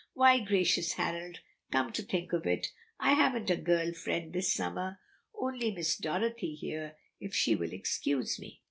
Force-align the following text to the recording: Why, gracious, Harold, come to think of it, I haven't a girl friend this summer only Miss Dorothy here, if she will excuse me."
Why, 0.15 0.39
gracious, 0.39 0.93
Harold, 0.93 1.41
come 1.71 1.91
to 1.91 2.01
think 2.01 2.33
of 2.33 2.47
it, 2.47 2.71
I 2.99 3.13
haven't 3.13 3.51
a 3.51 3.55
girl 3.55 3.93
friend 3.93 4.33
this 4.33 4.51
summer 4.51 4.97
only 5.39 5.69
Miss 5.69 5.95
Dorothy 5.95 6.55
here, 6.55 6.95
if 7.19 7.35
she 7.35 7.53
will 7.55 7.71
excuse 7.71 8.39
me." 8.39 8.59